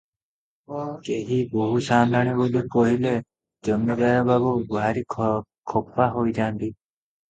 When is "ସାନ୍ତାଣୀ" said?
1.89-2.33